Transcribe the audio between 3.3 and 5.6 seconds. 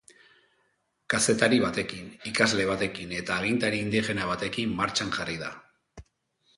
agintari indigena batekin martxan jarri da.